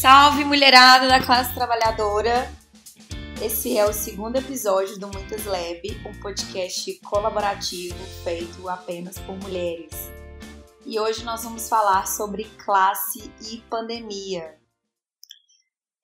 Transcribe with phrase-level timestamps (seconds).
[0.00, 2.50] Salve mulherada da classe trabalhadora!
[3.44, 9.92] Esse é o segundo episódio do Muitas Lab, um podcast colaborativo feito apenas por mulheres.
[10.86, 14.58] E hoje nós vamos falar sobre classe e pandemia.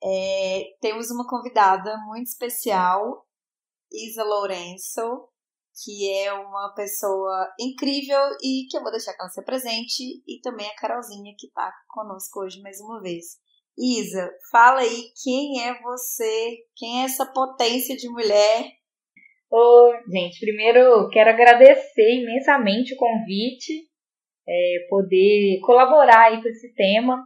[0.03, 3.25] É, temos uma convidada muito especial,
[3.91, 5.27] Isa Lourenço,
[5.83, 10.39] que é uma pessoa incrível e que eu vou deixar que ela se apresente, e
[10.43, 13.46] também a Carolzinha, que está conosco hoje mais uma vez.
[13.77, 18.71] Isa, fala aí quem é você, quem é essa potência de mulher.
[19.51, 23.87] Ô, gente, primeiro quero agradecer imensamente o convite,
[24.47, 27.23] é, poder colaborar aí com esse tema.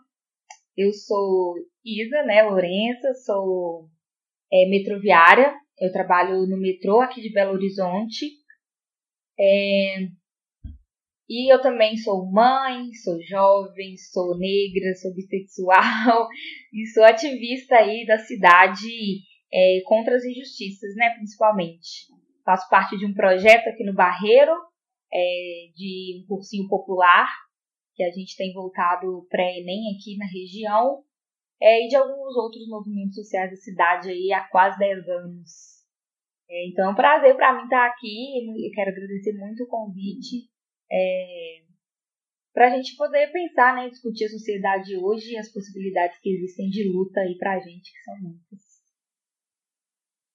[0.76, 3.88] Eu sou Isa, né, Lourença, sou
[4.52, 8.26] é, metroviária, eu trabalho no metrô aqui de Belo Horizonte.
[9.40, 9.96] É,
[11.34, 16.28] e eu também sou mãe, sou jovem, sou negra, sou bissexual
[16.74, 22.08] e sou ativista aí da cidade é, contra as injustiças, né, principalmente.
[22.44, 24.52] Faço parte de um projeto aqui no Barreiro,
[25.10, 27.30] é, de um cursinho popular,
[27.96, 31.02] que a gente tem voltado pré-ENEM aqui na região,
[31.62, 35.50] é, e de alguns outros movimentos sociais da cidade aí há quase 10 anos.
[36.50, 40.51] É, então é um prazer para mim estar aqui, e quero agradecer muito o convite
[40.92, 41.62] é,
[42.54, 46.70] para a gente poder pensar, né, discutir a sociedade hoje e as possibilidades que existem
[46.70, 48.72] de luta aí para a gente, que são muitas.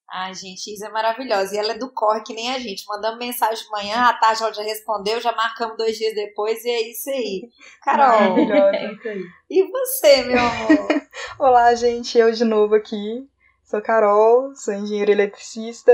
[0.08, 1.54] Ai, gente, Isa é maravilhosa.
[1.54, 2.86] E ela é do corre que nem a gente.
[2.86, 6.70] Mandamos mensagem de manhã, a tarde ela já respondeu, já marcamos dois dias depois e
[6.70, 7.48] é isso aí.
[7.82, 9.24] Carol, é isso aí.
[9.50, 10.88] e você, meu amor?
[11.38, 13.28] Olá, gente, eu de novo aqui.
[13.64, 15.92] Sou Carol, sou engenheira eletricista.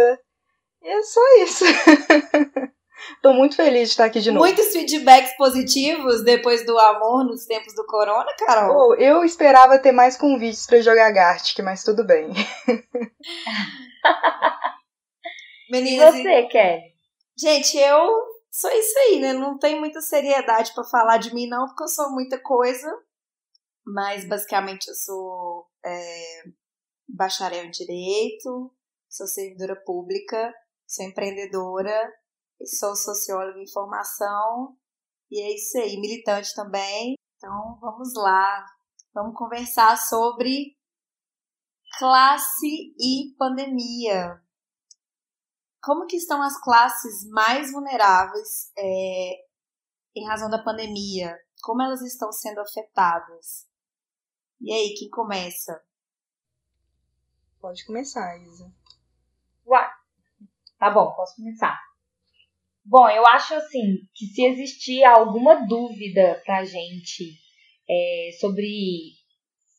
[0.82, 1.64] E é só isso.
[3.22, 4.44] Tô muito feliz de estar aqui de novo.
[4.44, 8.90] Muitos feedbacks positivos depois do amor nos tempos do corona, Carol?
[8.90, 12.30] Oh, eu esperava ter mais convites para jogar Gartic, mas tudo bem.
[15.70, 16.92] Meninas, e você, Kelly?
[17.38, 18.08] Gente, eu
[18.50, 19.32] sou isso aí, né?
[19.32, 22.88] Não tem muita seriedade para falar de mim, não, porque eu sou muita coisa.
[23.84, 26.42] Mas basicamente eu sou é,
[27.08, 28.72] bacharel em direito,
[29.08, 30.54] sou servidora pública,
[30.86, 32.12] sou empreendedora
[32.66, 34.76] sou socióloga em formação
[35.30, 37.14] e é isso aí, militante também.
[37.36, 38.66] Então vamos lá,
[39.12, 40.76] vamos conversar sobre
[41.98, 44.40] classe e pandemia.
[45.82, 49.46] Como que estão as classes mais vulneráveis é,
[50.14, 51.36] em razão da pandemia?
[51.62, 53.66] Como elas estão sendo afetadas?
[54.60, 55.82] E aí, quem começa?
[57.60, 58.72] Pode começar, Isa.
[59.66, 59.90] Uai,
[60.78, 61.91] tá bom, posso começar.
[62.84, 67.32] Bom, eu acho assim que se existir alguma dúvida pra gente
[67.88, 68.66] é, sobre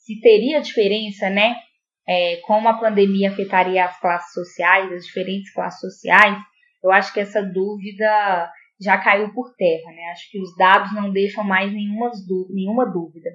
[0.05, 1.55] se teria diferença, né?
[2.07, 6.37] É, como a pandemia afetaria as classes sociais, as diferentes classes sociais,
[6.83, 10.11] eu acho que essa dúvida já caiu por terra, né?
[10.11, 12.11] Acho que os dados não deixam mais nenhuma,
[12.91, 13.29] dúvida.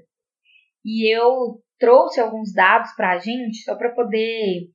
[0.84, 4.70] E eu trouxe alguns dados para a gente só para poder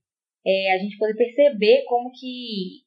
[0.46, 2.83] é, a gente poder perceber como que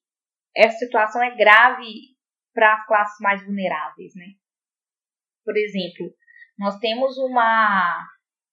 [0.57, 2.17] essa situação é grave
[2.55, 4.27] para as classes mais vulneráveis, né?
[5.45, 6.11] Por exemplo,
[6.59, 8.03] nós temos uma,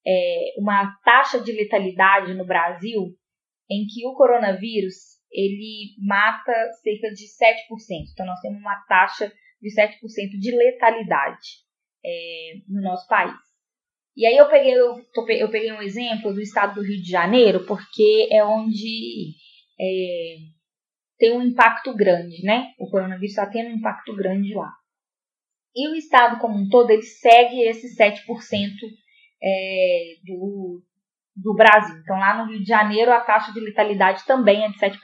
[0.06, 3.16] é, uma taxa de letalidade no Brasil
[3.72, 6.54] em que o coronavírus ele mata
[6.84, 8.12] cerca de 7%.
[8.12, 9.32] Então, nós temos uma taxa
[9.62, 9.98] de 7%
[10.40, 11.64] de letalidade
[12.06, 13.34] é, no nosso país.
[14.16, 14.96] E aí eu peguei, eu,
[15.40, 19.34] eu, peguei um exemplo do estado do Rio de Janeiro, porque é onde
[19.80, 20.36] é,
[21.24, 22.74] tem um impacto grande, né?
[22.78, 24.74] O coronavírus está tendo um impacto grande lá.
[25.74, 28.18] E o Estado como um todo, ele segue esse 7%
[29.42, 30.84] é, do,
[31.34, 31.96] do Brasil.
[32.02, 35.00] Então, lá no Rio de Janeiro, a taxa de letalidade também é de 7%.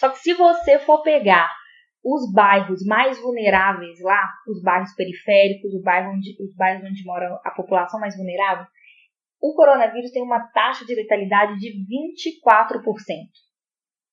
[0.00, 1.54] Só que se você for pegar
[2.02, 7.38] os bairros mais vulneráveis lá, os bairros periféricos, os bairros onde, os bairros onde mora
[7.44, 8.64] a população mais vulnerável,
[9.42, 13.28] o coronavírus tem uma taxa de letalidade de 24%.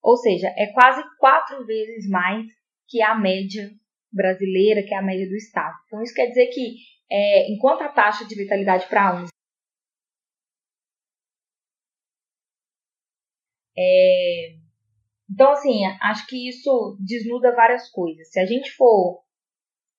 [0.06, 2.46] Ou seja, é quase quatro vezes mais
[2.88, 3.72] que a média
[4.14, 5.74] brasileira, que é a média do Estado.
[5.88, 6.76] Então, isso quer dizer que,
[7.12, 9.30] é, enquanto a taxa de letalidade para uns
[13.76, 14.56] é,
[15.28, 18.30] então, assim, acho que isso desnuda várias coisas.
[18.30, 19.24] Se a gente for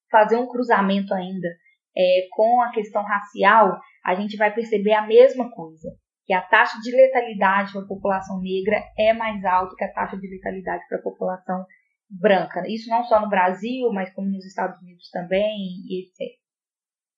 [0.08, 1.48] fazer um cruzamento ainda
[1.96, 5.90] é, com a questão racial, a gente vai perceber a mesma coisa
[6.26, 10.16] que a taxa de letalidade para a população negra é mais alta que a taxa
[10.16, 11.64] de letalidade para a população
[12.10, 12.64] branca.
[12.66, 15.56] Isso não só no Brasil, mas como nos Estados Unidos também,
[15.88, 16.36] etc.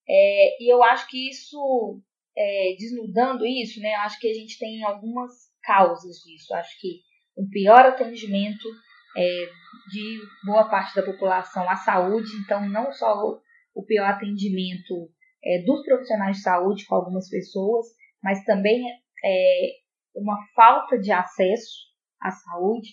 [0.09, 2.03] É, e eu acho que isso
[2.37, 5.33] é, desnudando isso, né, acho que a gente tem algumas
[5.63, 6.55] causas disso.
[6.55, 7.01] Acho que
[7.37, 8.69] um pior atendimento
[9.17, 9.47] é,
[9.91, 13.41] de boa parte da população à saúde, então não só o,
[13.75, 15.11] o pior atendimento
[15.43, 17.87] é, dos profissionais de saúde com algumas pessoas,
[18.23, 18.85] mas também
[19.25, 19.71] é,
[20.15, 21.89] uma falta de acesso
[22.21, 22.89] à saúde.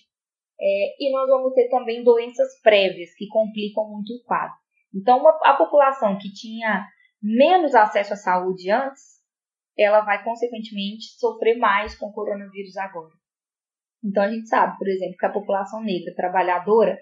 [0.58, 4.56] É, e nós vamos ter também doenças prévias que complicam muito o quadro.
[4.94, 6.86] Então, uma, a população que tinha
[7.22, 9.16] menos acesso à saúde antes,
[9.76, 13.12] ela vai consequentemente sofrer mais com o coronavírus agora.
[14.02, 16.98] Então a gente sabe, por exemplo, que a população negra trabalhadora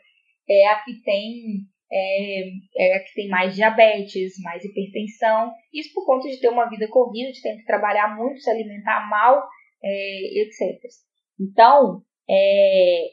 [0.49, 6.29] é a que tem é, é, que tem mais diabetes, mais hipertensão, isso por conta
[6.29, 9.47] de ter uma vida corrida, de ter que trabalhar muito, se alimentar mal,
[9.83, 10.81] é, etc.
[11.41, 13.09] Então, é,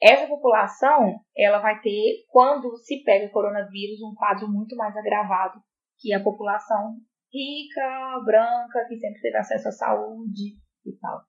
[0.00, 5.60] essa população, ela vai ter, quando se pega o coronavírus, um quadro muito mais agravado
[5.98, 6.96] que a população
[7.32, 11.20] rica, branca, que sempre teve acesso à saúde e tal.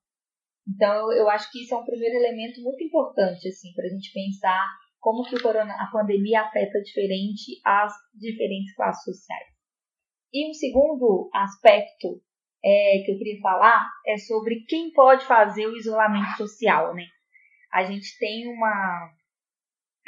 [0.68, 4.12] Então, eu acho que isso é um primeiro elemento muito importante, assim, para a gente
[4.14, 4.66] pensar
[5.04, 9.48] como que o corona, a pandemia afeta diferente as diferentes classes sociais.
[10.32, 12.22] E um segundo aspecto
[12.64, 17.04] é, que eu queria falar é sobre quem pode fazer o isolamento social, né?
[17.74, 19.12] A gente tem uma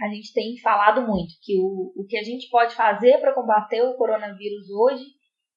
[0.02, 3.82] a gente tem falado muito que o, o que a gente pode fazer para combater
[3.82, 5.04] o coronavírus hoje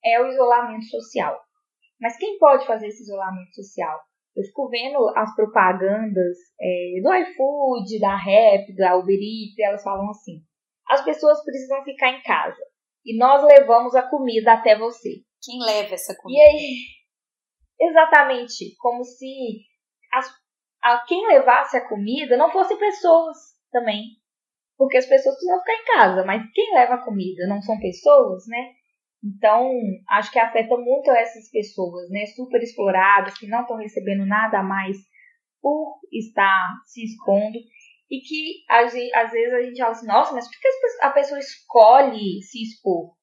[0.04, 1.40] é o isolamento social.
[2.00, 4.00] Mas quem pode fazer esse isolamento social?
[4.38, 10.08] Eu fico vendo as propagandas é, do iFood, da Rap, da Uber Eats, elas falam
[10.10, 10.40] assim:
[10.88, 12.62] as pessoas precisam ficar em casa
[13.04, 15.24] e nós levamos a comida até você.
[15.42, 16.40] Quem leva essa comida?
[16.40, 16.76] E aí,
[17.90, 19.64] exatamente, como se
[20.12, 20.32] as,
[20.84, 23.36] a, quem levasse a comida não fossem pessoas
[23.72, 24.04] também.
[24.76, 28.46] Porque as pessoas precisam ficar em casa, mas quem leva a comida não são pessoas,
[28.46, 28.74] né?
[29.22, 29.72] Então,
[30.10, 34.62] acho que afeta muito essas pessoas, né, super exploradas, que não estão recebendo nada a
[34.62, 34.96] mais
[35.60, 37.58] por estar se expondo
[38.10, 40.68] e que às vezes a gente fala assim, nossa, mas por que
[41.02, 43.14] a pessoa escolhe se expor?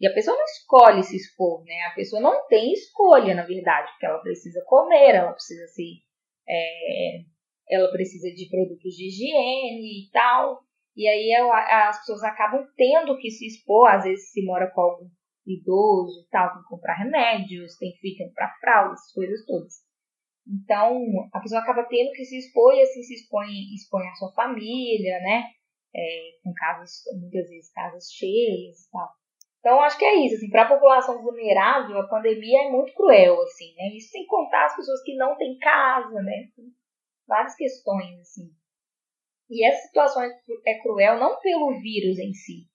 [0.00, 1.80] E a pessoa não escolhe se expor, né?
[1.90, 6.02] A pessoa não tem escolha, na verdade, porque ela precisa comer, ela precisa se.
[6.48, 7.24] É,
[7.70, 10.60] ela precisa de produtos de higiene e tal.
[10.96, 15.08] E aí as pessoas acabam tendo que se expor, às vezes se mora com algum
[15.52, 19.74] idoso e tal, tem que comprar remédios, tem que ficar para fralda, essas coisas todas.
[20.46, 20.98] Então,
[21.32, 25.18] a pessoa acaba tendo que se expor e assim se expõe, expõe a sua família,
[25.20, 25.44] né?
[25.94, 29.08] É, com casas, muitas vezes casas cheias e tal.
[29.60, 33.42] Então, acho que é isso, assim, para a população vulnerável, a pandemia é muito cruel,
[33.42, 33.88] assim, né?
[33.96, 36.48] Isso sem contar as pessoas que não têm casa, né?
[37.26, 38.50] Várias questões, assim.
[39.50, 42.68] E essa situação é cruel não pelo vírus em si,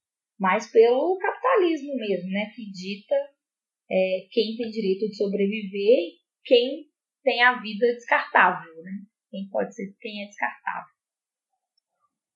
[0.44, 2.52] mas pelo capitalismo mesmo, né?
[2.54, 3.16] Que dita
[3.90, 6.92] é, quem tem direito de sobreviver e quem
[7.24, 8.92] tem a vida descartável, né?
[9.32, 10.94] Quem pode ser, quem é descartável.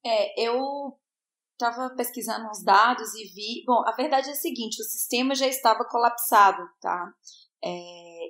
[0.05, 0.97] É, eu
[1.51, 3.63] estava pesquisando uns dados e vi.
[3.65, 7.11] Bom, a verdade é a seguinte: o sistema já estava colapsado, tá?
[7.61, 7.69] É,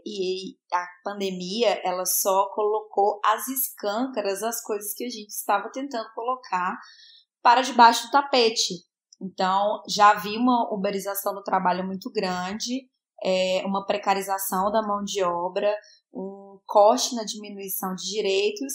[0.07, 6.12] e a pandemia ela só colocou as escâncaras as coisas que a gente estava tentando
[6.15, 6.79] colocar
[7.44, 8.87] para debaixo do tapete.
[9.22, 12.88] Então, já vi uma uberização do trabalho muito grande,
[13.24, 15.75] é, uma precarização da mão de obra,
[16.13, 18.74] um corte na diminuição de direitos,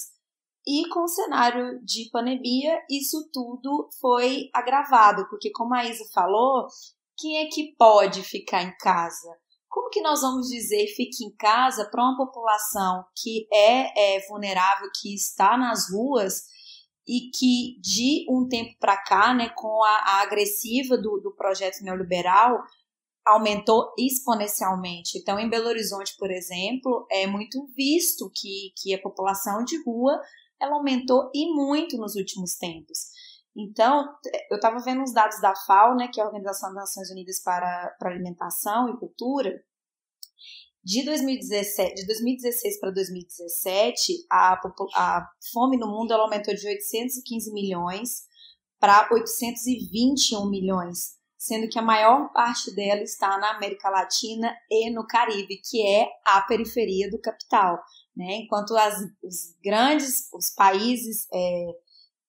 [0.67, 6.67] e com o cenário de pandemia, isso tudo foi agravado, porque, como a Isa falou,
[7.19, 9.37] quem é que pode ficar em casa?
[9.69, 14.89] Como que nós vamos dizer fique em casa para uma população que é, é vulnerável,
[15.01, 16.43] que está nas ruas
[17.07, 21.83] e que de um tempo para cá, né, com a, a agressiva do, do projeto
[21.83, 22.63] neoliberal,
[23.27, 25.19] aumentou exponencialmente.
[25.19, 30.21] Então, em Belo Horizonte, por exemplo, é muito visto que, que a população de rua
[30.61, 33.11] ela aumentou e muito nos últimos tempos.
[33.57, 34.09] Então,
[34.51, 37.43] eu estava vendo os dados da FAO, né, que é a Organização das Nações Unidas
[37.43, 39.63] para, para Alimentação e Cultura,
[40.85, 44.61] de 2017, de 2016 para 2017, a,
[44.95, 48.25] a fome no mundo aumentou de 815 milhões
[48.81, 55.07] para 821 milhões, sendo que a maior parte dela está na América Latina e no
[55.07, 57.81] Caribe, que é a periferia do capital.
[58.17, 58.39] Né?
[58.39, 61.67] Enquanto as, os grandes os países é,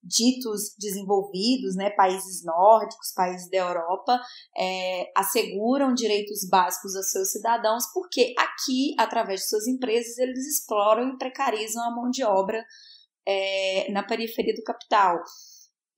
[0.03, 4.19] ditos desenvolvidos, né, países nórdicos, países da Europa,
[4.57, 11.09] é, asseguram direitos básicos aos seus cidadãos, porque aqui, através de suas empresas, eles exploram
[11.09, 12.63] e precarizam a mão de obra
[13.25, 15.21] é, na periferia do capital.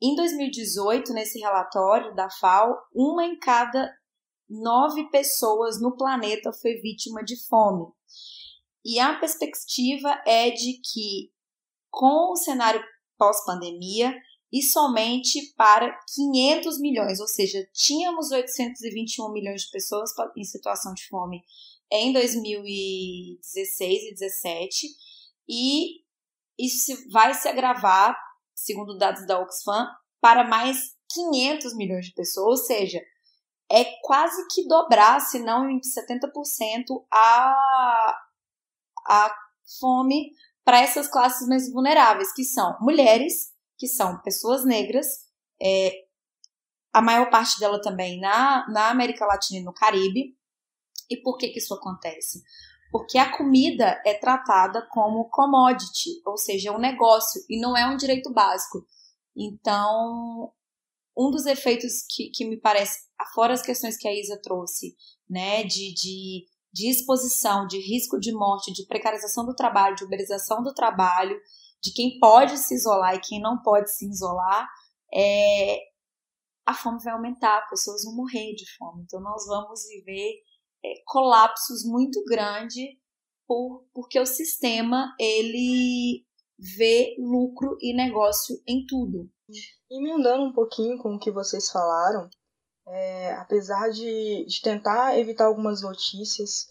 [0.02, 3.92] Em 2018, nesse relatório da FAO, uma em cada
[4.48, 7.88] nove pessoas no planeta foi vítima de fome.
[8.84, 11.32] E a perspectiva é de que,
[11.90, 12.84] com o cenário
[13.18, 14.14] pós-pandemia,
[14.52, 21.08] e somente para 500 milhões, ou seja, tínhamos 821 milhões de pessoas em situação de
[21.08, 21.44] fome
[21.92, 24.88] em 2016 e 2017,
[25.48, 26.06] e
[26.58, 28.18] isso vai se agravar,
[28.54, 29.88] segundo dados da Oxfam,
[30.22, 33.02] para mais 500 milhões de pessoas, ou seja,
[33.70, 38.18] é quase que dobrar, se não em 70%, a,
[39.08, 39.36] a
[39.80, 40.32] fome
[40.66, 45.08] para essas classes mais vulneráveis, que são mulheres, que são pessoas negras,
[45.62, 46.06] é,
[46.92, 50.36] a maior parte dela também na, na América Latina e no Caribe.
[51.10, 52.42] E por que, que isso acontece?
[52.92, 57.98] Porque a comida é tratada como commodity, ou seja, um negócio, e não é um
[57.98, 58.86] direito básico.
[59.36, 60.52] Então,
[61.16, 63.00] um dos efeitos que, que me parece,
[63.34, 64.96] fora as questões que a Isa trouxe,
[65.30, 66.46] né, de, de,
[66.76, 71.40] de exposição, de risco de morte, de precarização do trabalho, de uberização do trabalho,
[71.82, 74.68] de quem pode se isolar e quem não pode se isolar,
[75.14, 75.80] é,
[76.66, 79.04] a fome vai aumentar, pessoas vão morrer de fome.
[79.04, 80.34] Então, nós vamos viver
[80.84, 82.86] é, colapsos muito grandes
[83.48, 86.26] por, porque o sistema ele
[86.60, 89.30] vê lucro e negócio em tudo.
[89.90, 92.30] Emendando um pouquinho com o que vocês falaram,
[92.88, 96.70] é, apesar de, de tentar evitar algumas notícias,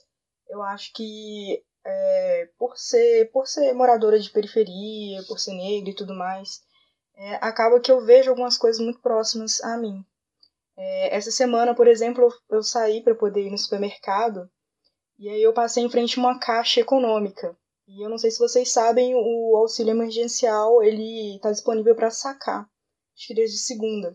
[0.49, 5.95] eu acho que é, por, ser, por ser moradora de periferia, por ser negra e
[5.95, 6.63] tudo mais,
[7.17, 10.05] é, acaba que eu vejo algumas coisas muito próximas a mim.
[10.77, 14.51] É, essa semana, por exemplo, eu, eu saí para poder ir no supermercado
[15.19, 17.57] e aí eu passei em frente a uma caixa econômica.
[17.87, 22.67] E eu não sei se vocês sabem, o auxílio emergencial ele está disponível para sacar,
[23.15, 24.13] acho que desde segunda.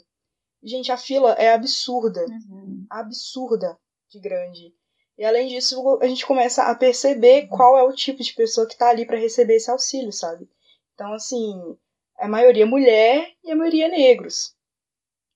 [0.62, 2.86] Gente, a fila é absurda, uhum.
[2.90, 3.78] absurda
[4.10, 4.74] de grande.
[5.18, 8.74] E além disso, a gente começa a perceber qual é o tipo de pessoa que
[8.74, 10.50] está ali para receber esse auxílio, sabe?
[10.94, 11.78] Então, assim,
[12.18, 14.54] a maioria é mulher e a maioria é negros.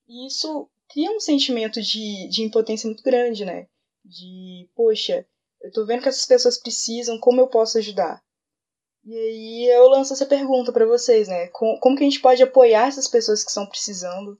[0.07, 3.67] E isso cria um sentimento de, de impotência muito grande, né?
[4.05, 5.25] De, poxa,
[5.61, 8.21] eu tô vendo que essas pessoas precisam, como eu posso ajudar?
[9.05, 11.47] E aí eu lanço essa pergunta para vocês, né?
[11.47, 14.39] Como, como que a gente pode apoiar essas pessoas que estão precisando?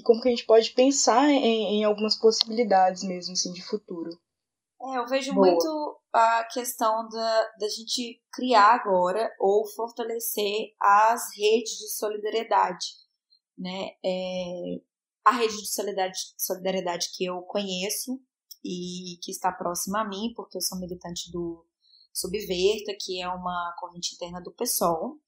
[0.00, 4.10] E como que a gente pode pensar em, em algumas possibilidades mesmo, assim, de futuro.
[4.82, 5.46] É, eu vejo Boa.
[5.46, 12.86] muito a questão da, da gente criar agora ou fortalecer as redes de solidariedade,
[13.58, 13.90] né?
[14.02, 14.80] É,
[15.22, 18.18] a rede de solidariedade, solidariedade que eu conheço
[18.64, 21.66] e que está próxima a mim, porque eu sou militante do
[22.14, 25.18] Subverta, que é uma corrente interna do PSOL,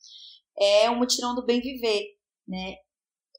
[0.58, 2.16] é o Mutirão do Bem Viver,
[2.48, 2.76] né?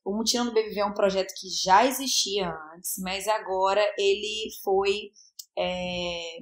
[0.03, 5.11] O Mutirão do BBV é um projeto que já existia antes, mas agora ele foi
[5.57, 6.39] é,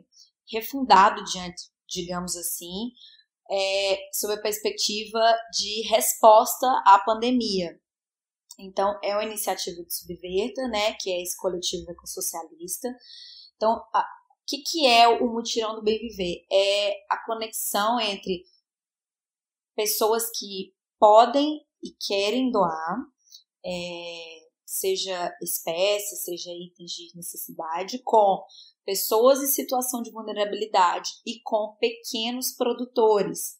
[0.51, 2.91] refundado diante, digamos assim,
[3.51, 5.19] é, sob a perspectiva
[5.51, 7.79] de resposta à pandemia.
[8.59, 12.87] Então, é uma iniciativa do Subverta, né, que é esse coletivo ecossocialista.
[13.55, 14.03] Então, o
[14.47, 16.45] que, que é o Mutirão do BBV?
[16.51, 18.43] É a conexão entre
[19.75, 22.97] pessoas que podem e querem doar,
[23.65, 28.43] é, seja espécie, seja itens de necessidade, com
[28.85, 33.59] pessoas em situação de vulnerabilidade e com pequenos produtores.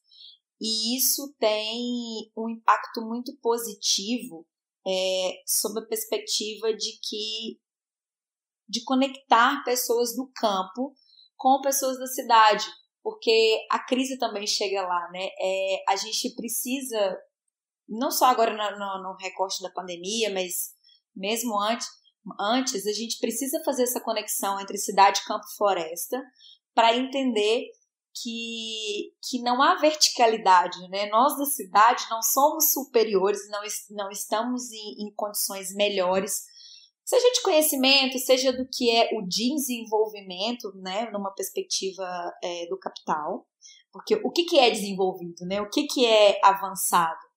[0.60, 4.48] E isso tem um impacto muito positivo
[4.88, 7.60] é, sob a perspectiva de que
[8.67, 10.93] de conectar pessoas do campo
[11.36, 12.65] com pessoas da cidade,
[13.03, 15.27] porque a crise também chega lá, né?
[15.39, 17.20] É, a gente precisa
[17.91, 20.71] não só agora no, no, no recorte da pandemia, mas
[21.15, 21.88] mesmo antes,
[22.39, 26.21] antes, a gente precisa fazer essa conexão entre cidade, campo e floresta
[26.74, 27.65] para entender
[28.13, 31.10] que, que não há verticalidade, né?
[31.10, 36.43] Nós da cidade não somos superiores, não, não estamos em, em condições melhores,
[37.03, 41.10] seja de conhecimento, seja do que é o desenvolvimento, né?
[41.12, 42.05] Numa perspectiva
[42.43, 43.48] é, do capital.
[43.91, 45.62] Porque o que, que é desenvolvido, né?
[45.62, 47.31] O que, que é avançado?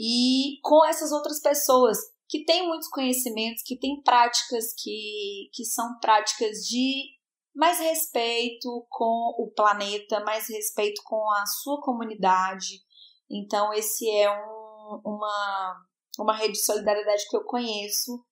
[0.00, 5.98] E com essas outras pessoas que têm muitos conhecimentos, que têm práticas que, que são
[5.98, 7.16] práticas de
[7.52, 12.80] mais respeito com o planeta, mais respeito com a sua comunidade.
[13.28, 15.76] Então, esse é um, uma,
[16.20, 18.24] uma rede de solidariedade que eu conheço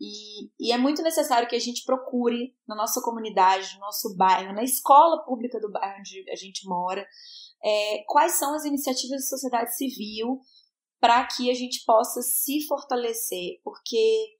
[0.00, 4.52] e, e, é muito necessário que a gente procure na nossa comunidade, no nosso bairro,
[4.52, 7.06] na escola pública do bairro onde a gente mora,
[7.64, 10.40] é, quais são as iniciativas da sociedade civil
[11.02, 14.36] para que a gente possa se fortalecer, porque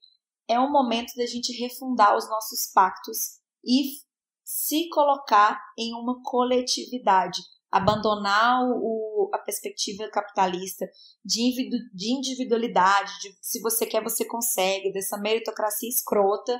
[0.47, 3.97] é um momento da gente refundar os nossos pactos e
[4.45, 10.85] se colocar em uma coletividade, abandonar o, a perspectiva capitalista
[11.25, 16.57] de, de individualidade, de se você quer, você consegue, dessa meritocracia escrota,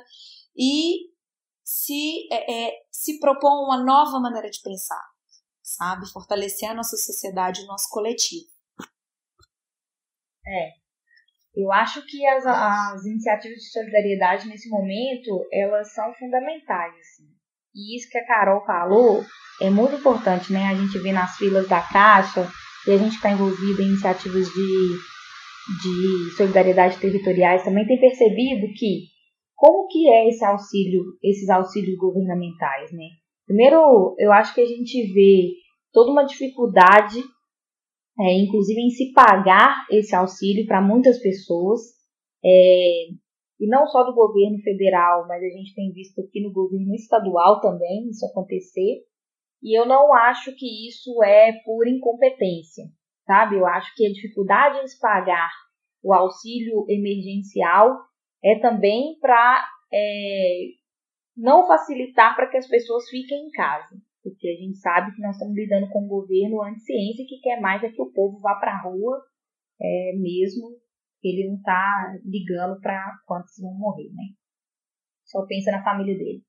[0.53, 1.13] e
[1.63, 5.01] se, é, é, se propor uma nova maneira de pensar,
[5.61, 6.11] sabe?
[6.11, 8.52] Fortalecer a nossa sociedade, o nosso coletivo.
[10.47, 10.69] É.
[11.55, 16.93] Eu acho que as, as iniciativas de solidariedade nesse momento, elas são fundamentais.
[16.93, 17.25] Assim.
[17.75, 19.23] E isso que a Carol falou
[19.61, 20.65] é muito importante, né?
[20.65, 22.49] A gente vê nas filas da Caixa
[22.87, 24.97] e a gente está envolvido em iniciativas de,
[25.81, 29.13] de solidariedade territoriais também tem percebido que
[29.55, 33.07] como que é esse auxílio, esses auxílios governamentais, né?
[33.45, 35.51] Primeiro, eu acho que a gente vê
[35.93, 37.23] toda uma dificuldade,
[38.19, 41.81] é, inclusive em se pagar esse auxílio para muitas pessoas,
[42.43, 43.07] é,
[43.59, 47.61] e não só do governo federal, mas a gente tem visto aqui no governo estadual
[47.61, 49.03] também isso acontecer.
[49.61, 52.83] E eu não acho que isso é por incompetência,
[53.25, 53.55] sabe?
[53.55, 55.49] Eu acho que a dificuldade em se pagar
[56.03, 57.97] o auxílio emergencial
[58.43, 60.65] é também para é,
[61.37, 63.95] não facilitar para que as pessoas fiquem em casa.
[64.23, 67.83] Porque a gente sabe que nós estamos lidando com um governo anti-ciência que quer mais
[67.83, 69.21] é que o povo vá para a rua
[69.81, 70.69] é, mesmo.
[71.21, 74.33] Ele não está ligando para quantos vão morrer, né?
[75.25, 76.41] Só pensa na família dele.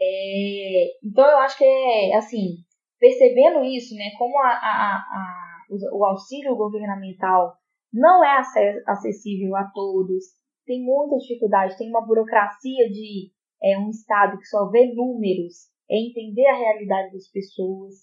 [0.00, 2.64] É, então eu acho que é assim,
[2.98, 7.54] percebendo isso, né, como a, a, a, o auxílio governamental
[7.92, 8.40] não é
[8.86, 10.24] acessível a todos,
[10.64, 13.30] tem muita dificuldade, tem uma burocracia de
[13.62, 17.94] é, um Estado que só vê números, é entender a realidade das pessoas,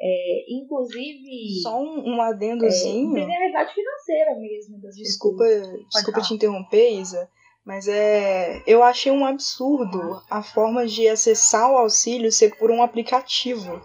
[0.00, 1.62] é, inclusive.
[1.62, 3.16] Só um, um adendozinho.
[3.16, 5.86] É, entender a realidade financeira mesmo das desculpa, pessoas.
[5.92, 7.28] Desculpa te interromper, Isa,
[7.64, 12.82] mas é, eu achei um absurdo a forma de acessar o auxílio ser por um
[12.82, 13.80] aplicativo.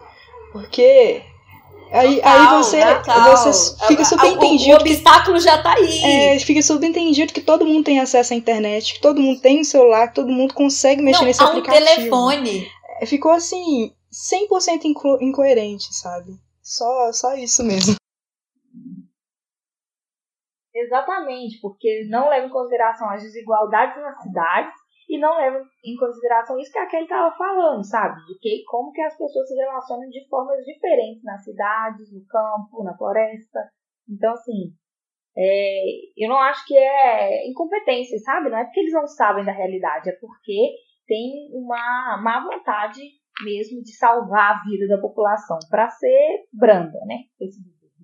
[0.52, 1.22] Porque
[1.92, 2.80] Aí, aí você,
[3.30, 4.72] você fica subentendido.
[4.72, 6.02] O, o obstáculo que, já tá aí.
[6.02, 9.64] É, fica subentendido que todo mundo tem acesso à internet, que todo mundo tem um
[9.64, 11.84] celular, que todo mundo consegue mexer Não, nesse há aplicativo.
[11.84, 12.68] um telefone.
[13.04, 16.32] Ficou assim, 100% inco incoerente, sabe?
[16.62, 17.96] Só, só isso mesmo.
[20.74, 24.74] Exatamente, porque não leva em consideração as desigualdades nas cidades
[25.08, 28.20] e não leva em consideração isso que a Kelly estava falando, sabe?
[28.26, 32.82] De que como que as pessoas se relacionam de formas diferentes nas cidades, no campo,
[32.82, 33.70] na floresta.
[34.08, 34.74] Então, assim,
[35.36, 35.82] é,
[36.16, 38.50] eu não acho que é incompetência, sabe?
[38.50, 40.74] Não é porque eles não sabem da realidade, é porque
[41.06, 43.00] tem uma má vontade
[43.44, 47.24] mesmo de salvar a vida da população para ser branda, né?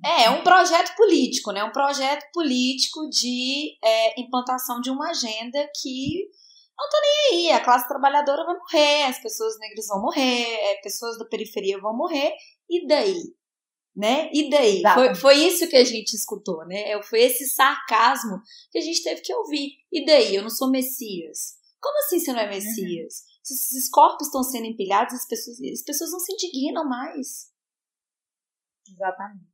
[0.05, 1.63] É, é um projeto político, né?
[1.63, 6.29] Um projeto político de é, implantação de uma agenda que
[6.77, 7.53] não tá nem aí.
[7.53, 11.97] A classe trabalhadora vai morrer, as pessoas negras vão morrer, é, pessoas da periferia vão
[11.97, 12.33] morrer,
[12.69, 13.23] e daí?
[13.95, 14.31] Né?
[14.33, 14.83] E daí?
[14.95, 16.91] Foi, foi isso que a gente escutou, né?
[16.91, 19.69] É, foi esse sarcasmo que a gente teve que ouvir.
[19.93, 20.35] E daí?
[20.35, 21.62] Eu não sou Messias.
[21.83, 23.15] Como assim você não é Messias?
[23.15, 23.41] Uhum.
[23.43, 27.51] Se esses corpos estão sendo empilhados, as pessoas, as pessoas não se indignam mais.
[28.89, 29.53] Exatamente.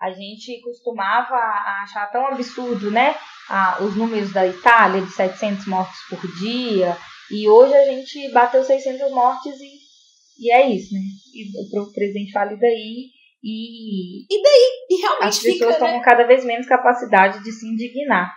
[0.00, 1.34] A gente costumava
[1.82, 3.14] achar tão absurdo, né?
[3.48, 6.96] ah, os números da Itália de 700 mortes por dia,
[7.30, 11.00] e hoje a gente bateu 600 mortes e, e é isso, né?
[11.34, 13.10] E o presidente fala e daí,
[13.42, 15.94] e, e daí, e realmente as pessoas estão né?
[15.94, 18.34] com cada vez menos capacidade de se indignar,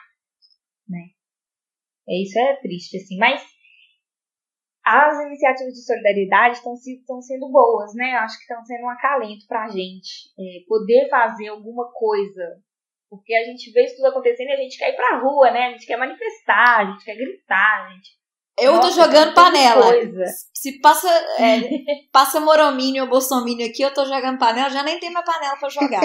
[2.14, 3.44] isso é triste, assim, mas
[4.86, 6.76] as iniciativas de solidariedade estão,
[7.22, 8.12] sendo boas, né?
[8.14, 12.62] Acho que estão sendo um acalento para a gente é, poder fazer alguma coisa
[13.10, 15.68] porque a gente vê isso tudo acontecendo e a gente quer ir pra rua, né?
[15.68, 18.10] A gente quer manifestar, a gente quer gritar, a gente.
[18.58, 19.86] Eu Nossa, tô jogando panela.
[20.54, 21.60] Se passa, é,
[22.12, 25.70] passa Moromínio ou Bolsomínio aqui, eu tô jogando panela, já nem tem minha panela pra
[25.70, 26.02] jogar.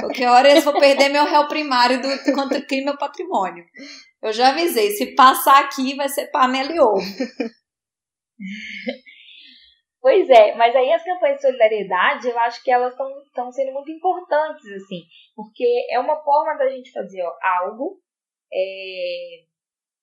[0.00, 3.64] Porque a hora eu vou perder meu réu primário do contra crime ao patrimônio.
[4.20, 7.00] Eu já avisei, se passar aqui vai ser panela e ovo.
[10.00, 12.92] Pois é, mas aí as campanhas de solidariedade, eu acho que elas
[13.24, 15.02] estão sendo muito importantes, assim,
[15.36, 18.00] porque é uma forma da gente fazer ó, algo,
[18.52, 19.44] é,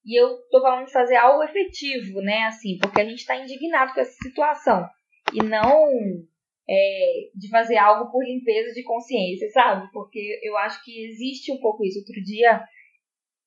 [0.05, 3.93] e eu tô falando de fazer algo efetivo, né, assim, porque a gente está indignado
[3.93, 4.87] com essa situação,
[5.33, 5.87] e não
[6.69, 9.89] é, de fazer algo por limpeza de consciência, sabe?
[9.91, 11.99] Porque eu acho que existe um pouco isso.
[11.99, 12.63] Outro dia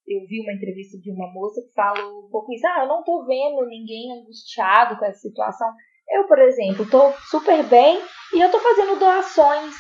[0.07, 3.05] eu vi uma entrevista de uma moça que falou um pouco isso, ah, eu não
[3.05, 5.69] tô vendo ninguém angustiado com essa situação.
[6.09, 8.01] Eu, por exemplo, estou super bem
[8.35, 9.75] e eu estou fazendo doações.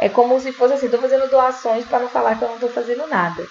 [0.00, 2.70] É como se fosse assim, estou fazendo doações para não falar que eu não estou
[2.70, 3.44] fazendo nada.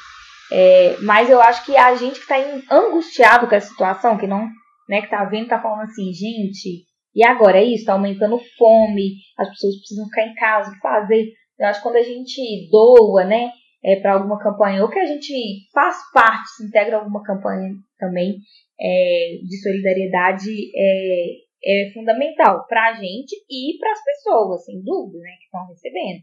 [0.56, 2.36] É, mas eu acho que a gente que está
[2.72, 4.48] angustiado com essa situação, que não,
[4.88, 6.86] né, que tá vendo, tá falando assim, gente,
[7.16, 10.80] e agora é isso, tá aumentando fome, as pessoas precisam ficar em casa, o que
[10.80, 11.26] fazer?
[11.58, 13.52] Eu acho que quando a gente doa, né,
[13.84, 15.34] é, para alguma campanha, ou que a gente
[15.74, 18.38] faz parte, se integra a alguma campanha também
[18.80, 21.32] é, de solidariedade, é,
[21.66, 26.22] é fundamental para a gente e para as pessoas, sem dúvida, né, que estão recebendo.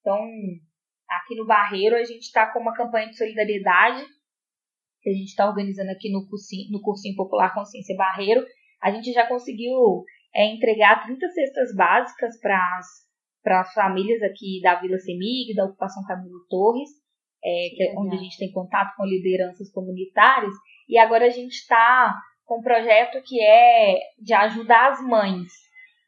[0.00, 0.18] Então,
[1.08, 4.04] aqui no Barreiro, a gente está com uma campanha de solidariedade
[5.00, 8.44] que a gente está organizando aqui no cursinho, no cursinho Popular Consciência Barreiro.
[8.82, 14.98] A gente já conseguiu é, entregar 30 cestas básicas para as famílias aqui da Vila
[14.98, 16.90] Semig, da Ocupação Camilo Torres,
[17.44, 20.52] é, que é onde a gente tem contato com lideranças comunitárias,
[20.88, 22.14] e agora a gente está
[22.44, 25.52] com um projeto que é de ajudar as mães.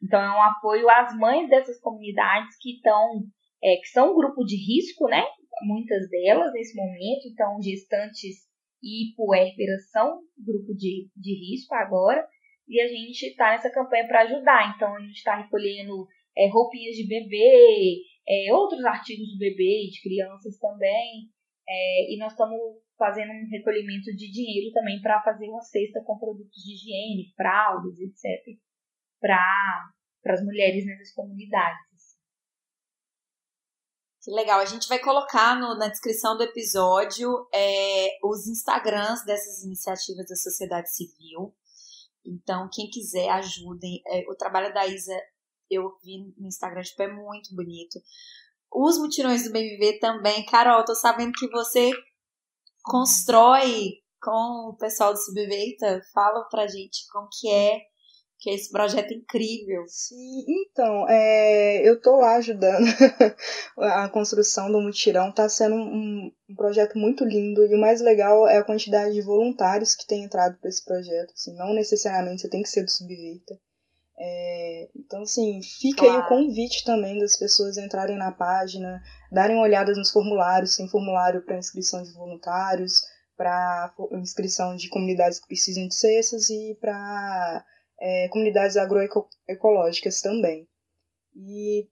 [0.01, 3.21] Então é um apoio às mães dessas comunidades que estão,
[3.63, 5.23] é, que são um grupo de risco, né?
[5.63, 8.47] Muitas delas nesse momento, então gestantes
[8.81, 12.25] e puérperas são grupo de, de risco agora,
[12.67, 14.73] e a gente está nessa campanha para ajudar.
[14.75, 19.89] Então a gente está recolhendo é, roupinhas de bebê, é, outros artigos de bebê e
[19.89, 21.29] de crianças também.
[21.67, 22.59] É, e nós estamos
[22.97, 27.99] fazendo um recolhimento de dinheiro também para fazer uma cesta com produtos de higiene, fraldas,
[27.99, 28.57] etc.,
[29.19, 31.88] para as mulheres nessas comunidades.
[34.29, 34.59] Legal.
[34.59, 40.35] A gente vai colocar no, na descrição do episódio é, os Instagrams dessas iniciativas da
[40.35, 41.55] sociedade civil.
[42.23, 44.01] Então, quem quiser, ajudem.
[44.05, 45.19] É, o trabalho da Isa
[45.69, 47.99] eu vi no Instagram, tipo, é muito bonito.
[48.71, 50.45] Os mutirões do Viver também.
[50.45, 51.91] Carol, tô sabendo que você
[52.83, 56.01] constrói com o pessoal do Subveita.
[56.13, 57.81] Fala pra gente como que é
[58.39, 59.83] que é esse projeto incrível.
[59.87, 62.85] Sim, então, é, eu tô lá ajudando
[63.77, 68.47] a construção do mutirão, tá sendo um, um, projeto muito lindo e o mais legal
[68.47, 72.49] é a quantidade de voluntários que tem entrado para esse projeto, assim, não necessariamente você
[72.49, 73.59] tem que ser do Subverta.
[74.21, 76.19] É, então, assim, fica claro.
[76.19, 81.43] aí o convite também das pessoas entrarem na página, darem olhadas nos formulários, tem formulário
[81.45, 82.93] para inscrição de voluntários,
[83.35, 87.65] para inscrição de comunidades que precisam de cestas e para
[87.99, 90.67] é, comunidades agroecológicas também.
[91.35, 91.87] E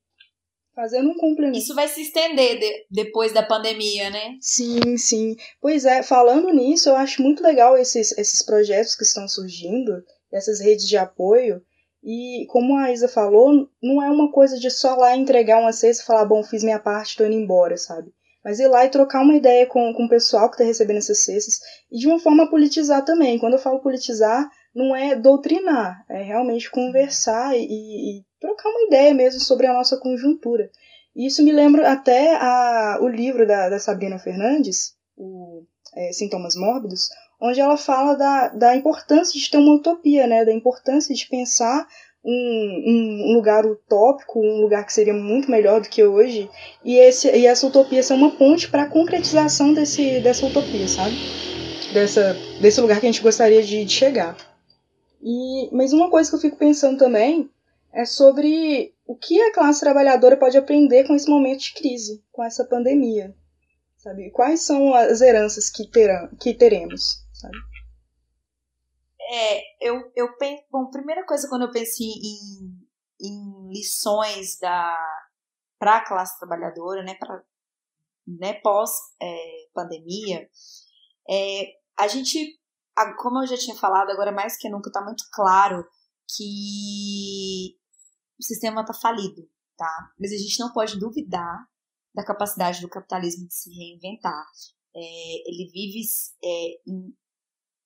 [0.76, 1.58] fazendo um complemento.
[1.58, 4.36] Isso vai se estender de, depois da pandemia, né?
[4.40, 5.36] Sim, sim.
[5.60, 10.60] Pois é, falando nisso, eu acho muito legal esses, esses projetos que estão surgindo, essas
[10.60, 11.64] redes de apoio,
[12.04, 16.04] e como a Isa falou, não é uma coisa de só lá entregar uma cesta
[16.04, 18.14] e falar, bom, fiz minha parte, tô indo embora, sabe?
[18.46, 21.20] Mas ir lá e trocar uma ideia com, com o pessoal que está recebendo essas
[21.26, 21.60] cestas
[21.92, 23.38] e de uma forma politizar também.
[23.40, 29.12] Quando eu falo politizar, não é doutrinar, é realmente conversar e, e trocar uma ideia
[29.12, 30.70] mesmo sobre a nossa conjuntura.
[31.16, 35.64] Isso me lembra até a, o livro da, da Sabrina Fernandes, o
[35.96, 37.10] é, Sintomas Mórbidos,
[37.42, 40.46] onde ela fala da, da importância de ter uma utopia, né?
[40.46, 41.88] da importância de pensar
[42.24, 46.48] um, um, lugar utópico, um lugar que seria muito melhor do que hoje,
[46.86, 51.16] e, esse, e essa utopia ser uma ponte para a concretização desse, dessa utopia, sabe?
[51.94, 54.38] Dessa, desse lugar que a gente gostaria de, de chegar.
[55.22, 57.50] E, mas uma coisa que eu fico pensando também
[57.94, 62.44] é sobre o que a classe trabalhadora pode aprender com esse momento de crise, com
[62.44, 63.36] essa pandemia.
[63.98, 64.30] Sabe?
[64.32, 67.26] Quais são as heranças que, terão, que teremos?
[67.38, 67.58] sabe?
[69.30, 70.64] É, eu, eu penso.
[70.72, 72.88] Bom, primeira coisa, quando eu penso em,
[73.22, 74.98] em lições da
[75.80, 77.44] para a classe trabalhadora, né, para
[78.26, 80.50] né, pós-pandemia,
[81.30, 82.60] é, é, a gente,
[83.18, 85.86] como eu já tinha falado, agora mais que nunca está muito claro
[86.36, 87.78] que
[88.40, 90.12] o sistema está falido, tá?
[90.20, 91.68] Mas a gente não pode duvidar
[92.14, 94.46] da capacidade do capitalismo de se reinventar.
[94.96, 96.02] É, ele vive
[96.44, 97.16] é, em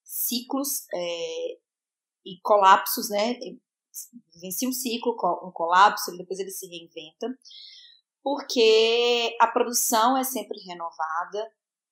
[0.04, 1.60] ciclos é,
[2.26, 3.36] e colapsos, né?
[4.42, 5.14] Vence um ciclo,
[5.46, 7.28] um colapso, depois ele se reinventa,
[8.24, 11.52] porque a produção é sempre renovada,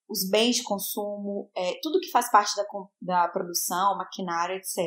[0.10, 2.66] os bens de consumo, é, tudo que faz parte da,
[3.02, 4.78] da produção, maquinário, etc.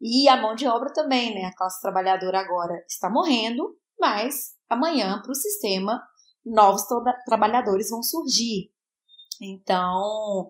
[0.00, 1.46] E a mão de obra também, né?
[1.46, 6.00] A classe trabalhadora agora está morrendo, mas amanhã, para o sistema,
[6.44, 6.82] novos
[7.24, 8.70] trabalhadores vão surgir.
[9.42, 10.48] Então,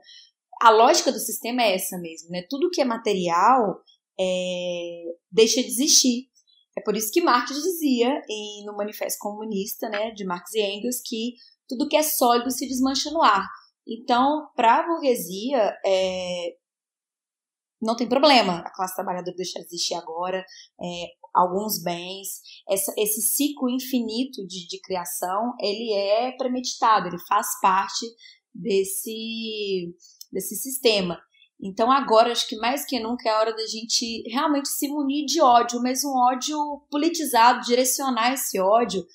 [0.61, 2.43] a lógica do sistema é essa mesmo, né?
[2.51, 3.81] Tudo que é material
[4.19, 6.29] é, deixa de existir.
[6.77, 11.01] É por isso que Marx dizia em, no Manifesto Comunista, né, de Marx e Engels,
[11.03, 11.35] que
[11.67, 13.49] tudo que é sólido se desmancha no ar.
[13.87, 16.57] Então, para a burguesia, é,
[17.81, 20.45] não tem problema a classe trabalhadora deixar de existir agora,
[20.83, 27.47] é, alguns bens, essa, esse ciclo infinito de, de criação, ele é premeditado, ele faz
[27.61, 28.07] parte
[28.55, 29.95] desse,
[30.33, 31.21] desse sistema.
[31.61, 35.25] Então agora acho que mais que nunca é a hora da gente realmente se munir
[35.27, 36.59] de ódio, mas um ódio
[36.91, 39.07] politizado, direcionar esse ódio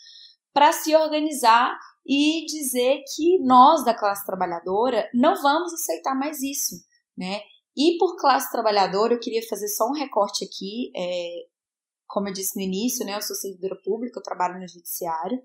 [0.53, 1.77] para se organizar
[2.13, 6.75] e dizer que nós da classe trabalhadora não vamos aceitar mais isso,
[7.17, 7.39] né?
[7.75, 10.91] E por classe trabalhadora, eu queria fazer só um recorte aqui.
[10.93, 11.45] É,
[12.05, 15.41] como eu disse no início, né, eu sou servidora pública, eu trabalho no judiciário.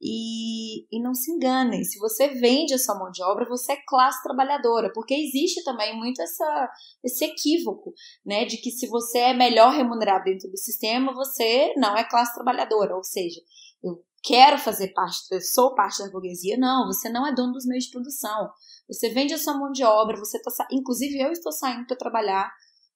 [0.00, 3.82] E, e não se enganem, se você vende a sua mão de obra, você é
[3.84, 6.70] classe trabalhadora, porque existe também muito essa,
[7.02, 7.92] esse equívoco,
[8.24, 12.34] né, de que se você é melhor remunerado dentro do sistema, você não é classe
[12.34, 13.40] trabalhadora, ou seja,
[13.82, 17.66] eu quero fazer parte, eu sou parte da burguesia, não, você não é dono dos
[17.66, 18.50] meios de produção,
[18.88, 22.50] você vende a sua mão de obra, você tá, inclusive eu estou saindo para trabalhar,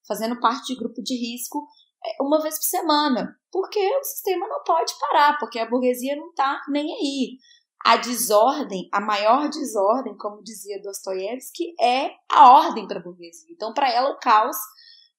[0.06, 1.66] fazendo parte de grupo de risco,
[2.04, 6.30] é, uma vez por semana, porque o sistema não pode parar, porque a burguesia não
[6.30, 7.38] está nem aí.
[7.84, 13.48] A desordem, a maior desordem, como dizia Dostoiévski, é a ordem para a burguesia.
[13.50, 14.56] Então, para ela, o caos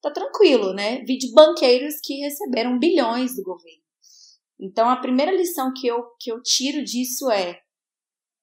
[0.01, 0.99] tá tranquilo, né?
[1.05, 3.88] Vi de banqueiros que receberam bilhões do governo.
[4.59, 7.59] Então, a primeira lição que eu, que eu tiro disso é: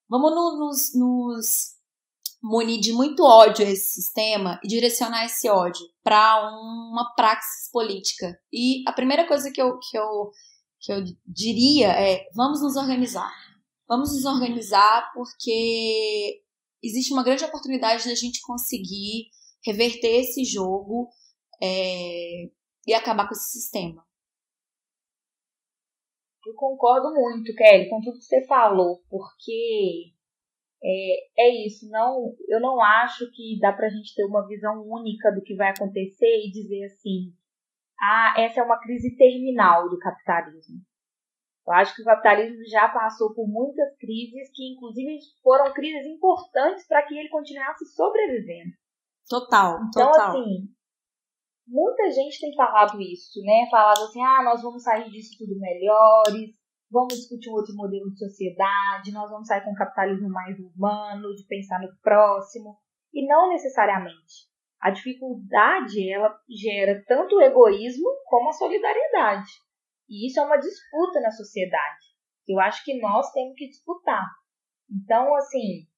[0.09, 1.77] vamos no, nos, nos
[2.43, 8.39] munir de muito ódio a esse sistema e direcionar esse ódio para uma praxis política.
[8.53, 10.31] E a primeira coisa que eu, que, eu,
[10.81, 13.35] que eu diria é: vamos nos organizar.
[13.89, 16.43] Vamos nos organizar porque
[16.83, 19.29] existe uma grande oportunidade da gente conseguir
[19.65, 21.09] reverter esse jogo
[21.63, 22.49] é,
[22.87, 24.06] e acabar com esse sistema.
[26.47, 30.13] Eu concordo muito, Kelly, com tudo que você falou, porque
[30.81, 31.91] é, é isso.
[31.91, 35.57] Não, eu não acho que dá para a gente ter uma visão única do que
[35.57, 37.35] vai acontecer e dizer assim:
[38.01, 40.81] ah, essa é uma crise terminal do capitalismo.
[41.67, 46.87] Eu acho que o capitalismo já passou por muitas crises que, inclusive, foram crises importantes
[46.87, 48.71] para que ele continuasse sobrevivendo.
[49.29, 50.29] Total, então, total.
[50.29, 50.69] assim,
[51.67, 53.67] muita gente tem falado isso, né?
[53.71, 56.55] Falado assim, ah, nós vamos sair disso tudo melhores,
[56.91, 61.35] vamos discutir um outro modelo de sociedade, nós vamos sair com um capitalismo mais humano,
[61.35, 62.79] de pensar no próximo,
[63.13, 64.47] e não necessariamente.
[64.81, 69.51] A dificuldade, ela gera tanto o egoísmo como a solidariedade.
[70.09, 72.07] E isso é uma disputa na sociedade.
[72.47, 74.25] Eu acho que nós temos que disputar.
[74.89, 75.89] Então, assim,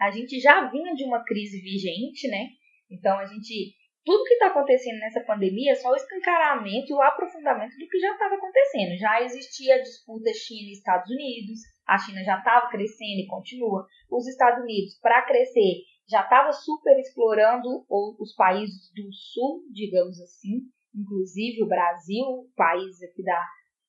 [0.00, 2.48] a gente já vinha de uma crise vigente, né?
[2.90, 7.00] Então, a gente tudo que está acontecendo nessa pandemia é só o escancaramento e o
[7.00, 8.98] aprofundamento do que já estava acontecendo.
[8.98, 13.86] Já existia a disputa China e Estados Unidos, a China já estava crescendo e continua.
[14.10, 20.60] Os Estados Unidos, para crescer, já estava super explorando os países do sul, digamos assim,
[20.94, 23.42] inclusive o Brasil, país aqui da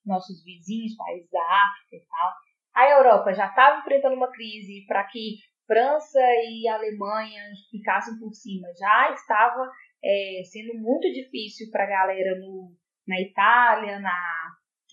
[0.06, 2.32] nossos vizinhos, países da África e tal.
[2.76, 8.68] A Europa já estava enfrentando uma crise para que França e Alemanha ficassem por cima.
[8.78, 9.70] Já estava
[10.06, 12.72] é, sendo muito difícil para a galera no,
[13.08, 14.52] na Itália, na,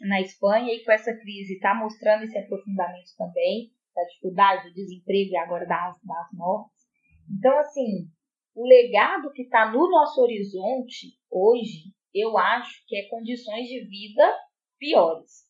[0.09, 5.33] na Espanha, e com essa crise está mostrando esse aprofundamento também, da dificuldade do desemprego
[5.33, 6.83] e agora das, das mortes.
[7.31, 8.09] Então, assim,
[8.55, 14.35] o legado que está no nosso horizonte hoje, eu acho que é condições de vida
[14.79, 15.47] piores.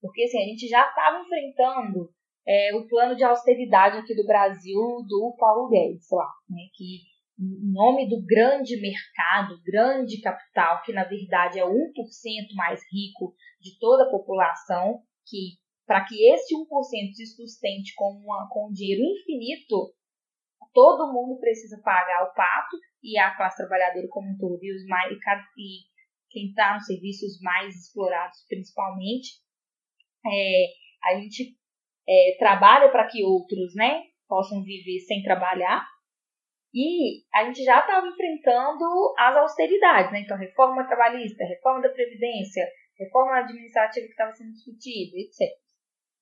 [0.00, 2.10] Porque assim, a gente já estava enfrentando
[2.46, 7.00] é, o plano de austeridade aqui do Brasil do Paulo Guedes lá, né, que
[7.38, 11.72] em nome do grande mercado, grande capital, que na verdade é 1%
[12.54, 16.66] mais rico de toda a população, que para que esse 1%
[17.14, 19.94] se sustente com, uma, com dinheiro infinito,
[20.72, 24.84] todo mundo precisa pagar o pato e a classe trabalhadora como um todo, e, os
[24.86, 25.18] mais, e
[26.28, 29.40] quem está nos serviços mais explorados principalmente,
[30.26, 30.66] é,
[31.04, 31.56] a gente
[32.08, 35.86] é, trabalha para que outros né, possam viver sem trabalhar,
[36.76, 38.84] e a gente já estava enfrentando
[39.18, 40.20] as austeridades, né?
[40.20, 42.66] Então, reforma trabalhista, reforma da Previdência,
[42.98, 45.56] reforma administrativa que estava sendo discutida, etc.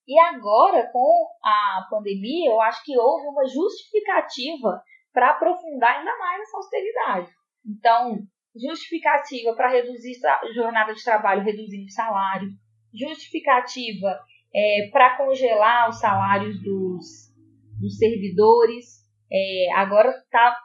[0.07, 6.41] E agora, com a pandemia, eu acho que houve uma justificativa para aprofundar ainda mais
[6.43, 7.31] essa austeridade.
[7.67, 8.19] Então,
[8.55, 12.47] justificativa para reduzir a jornada de trabalho reduzindo o salário,
[12.93, 14.19] justificativa
[14.55, 17.33] é, para congelar os salários dos,
[17.77, 20.57] dos servidores, é, agora está,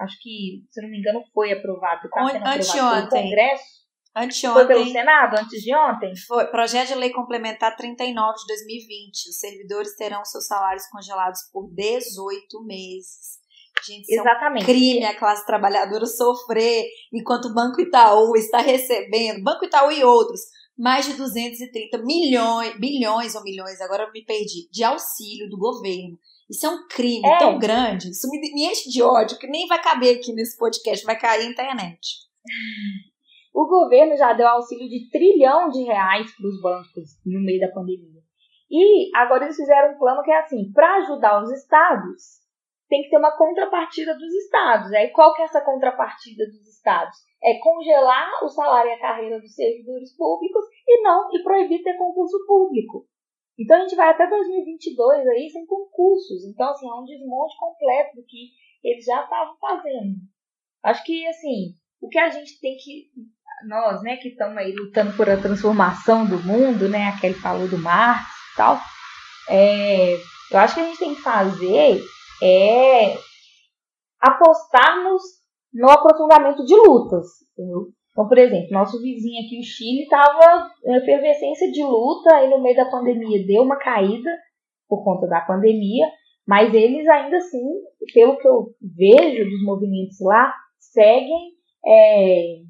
[0.00, 2.06] acho que, se não me engano, foi aprovado.
[2.06, 3.86] Está sendo aprovado pelo Congresso.
[4.16, 4.52] Anteontem.
[4.54, 6.16] Foi pelo Senado, antes de ontem?
[6.26, 6.46] Foi.
[6.46, 9.28] Projeto de Lei Complementar 39 de 2020.
[9.28, 13.36] Os servidores terão seus salários congelados por 18 meses.
[13.84, 14.62] Gente, Exatamente.
[14.62, 19.92] é um crime a classe trabalhadora sofrer enquanto o Banco Itaú está recebendo, Banco Itaú
[19.92, 20.40] e outros,
[20.76, 26.18] mais de 230 milhões, bilhões ou milhões, agora eu me perdi, de auxílio do governo.
[26.48, 27.38] Isso é um crime é.
[27.38, 31.04] tão grande, isso me, me enche de ódio que nem vai caber aqui nesse podcast,
[31.04, 32.26] vai cair na internet.
[33.52, 37.72] O governo já deu auxílio de trilhão de reais para os bancos no meio da
[37.72, 38.20] pandemia.
[38.70, 42.46] E agora eles fizeram um plano que é assim, para ajudar os estados,
[42.88, 44.92] tem que ter uma contrapartida dos estados.
[44.92, 47.16] Aí qual que é essa contrapartida dos estados?
[47.42, 51.96] É congelar o salário e a carreira dos servidores públicos e não e proibir ter
[51.96, 53.06] concurso público.
[53.58, 56.44] Então a gente vai até 2022 aí sem concursos.
[56.44, 58.50] Então assim, é um desmonte completo do que
[58.84, 60.16] eles já estavam fazendo.
[60.82, 63.10] Acho que assim, o que a gente tem que
[63.66, 67.78] nós, né, que estamos aí lutando por a transformação do mundo, né, aquele falou do
[67.78, 68.78] Marx e tal,
[69.48, 70.14] é,
[70.50, 72.02] eu acho que a gente tem que fazer
[72.42, 73.16] é
[74.20, 75.22] apostarmos
[75.72, 77.26] no aprofundamento de lutas.
[77.52, 77.88] Entendeu?
[78.16, 82.62] Então, por exemplo, nosso vizinho aqui, o Chile, estava em efervescência de luta e no
[82.62, 84.30] meio da pandemia deu uma caída
[84.88, 86.06] por conta da pandemia,
[86.48, 87.62] mas eles ainda assim,
[88.14, 91.50] pelo que eu vejo dos movimentos lá, seguem
[91.86, 92.62] é,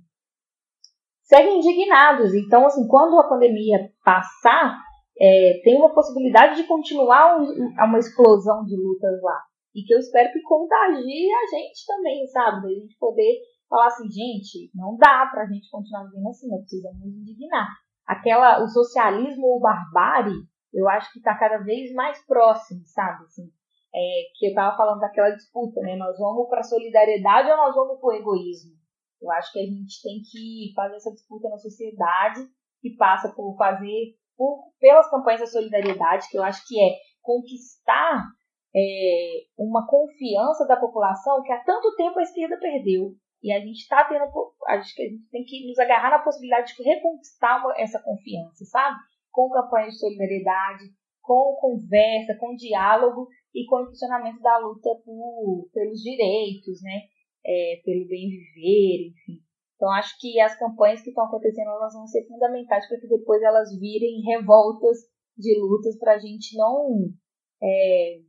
[1.22, 2.34] seguem indignados.
[2.34, 4.76] Então, assim, quando a pandemia passar,
[5.16, 9.40] é, tem uma possibilidade de continuar um, uma explosão de lutas lá
[9.76, 12.62] e que eu espero que contagie a gente também, sabe?
[12.62, 13.36] Da gente poder
[13.68, 17.68] falar assim, gente, não dá pra gente continuar vivendo assim, nós precisamos nos indignar.
[18.06, 23.24] Aquela, o socialismo ou barbárie, eu acho que está cada vez mais próximo, sabe?
[23.24, 23.50] Assim,
[23.94, 25.96] é, que eu tava falando daquela disputa, né?
[25.96, 28.76] Nós vamos para solidariedade ou nós vamos para o egoísmo?
[29.20, 32.46] Eu acho que a gente tem que fazer essa disputa na sociedade
[32.80, 38.22] que passa por fazer por, pelas campanhas da solidariedade, que eu acho que é conquistar
[38.74, 43.14] é, uma confiança da população que há tanto tempo a esquerda perdeu.
[43.42, 44.24] E a gente está tendo.
[44.68, 48.96] Acho que a gente tem que nos agarrar na possibilidade de reconquistar essa confiança, sabe?
[49.30, 50.84] Com campanhas de solidariedade,
[51.22, 57.02] com conversa, com diálogo e com o funcionamento da luta por, pelos direitos, né?
[57.44, 59.46] É, pelo bem viver, enfim.
[59.76, 63.42] Então acho que as campanhas que estão acontecendo elas vão ser fundamentais para que depois
[63.42, 64.98] elas virem revoltas
[65.36, 67.10] de lutas para a gente não
[67.62, 68.20] é,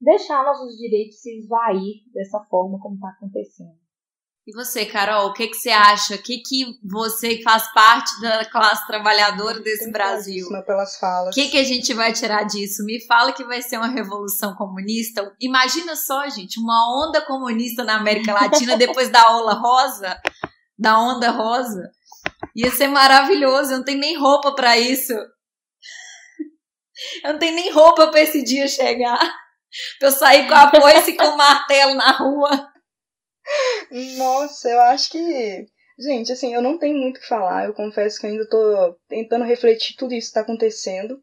[0.00, 3.83] deixar nossos direitos se esvair dessa forma como está acontecendo.
[4.46, 6.16] E você, Carol, o que, que você acha?
[6.16, 10.46] O que, que você faz parte da classe trabalhadora desse Brasil?
[10.62, 11.30] pelas falas.
[11.30, 12.84] O que, que a gente vai tirar disso?
[12.84, 15.34] Me fala que vai ser uma revolução comunista.
[15.40, 20.20] Imagina só, gente, uma onda comunista na América Latina depois da onda rosa,
[20.78, 21.90] da onda rosa.
[22.54, 23.72] Ia ser maravilhoso.
[23.72, 25.14] Eu não tenho nem roupa para isso.
[27.24, 29.18] Eu não tenho nem roupa para esse dia chegar.
[29.98, 32.73] Pra eu sair com a foice e com o martelo na rua.
[34.16, 35.66] Nossa, eu acho que.
[35.98, 37.66] Gente, assim, eu não tenho muito o que falar.
[37.66, 41.22] Eu confesso que ainda tô tentando refletir tudo isso que tá acontecendo.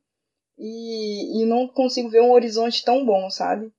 [0.58, 3.72] E, e não consigo ver um horizonte tão bom, sabe?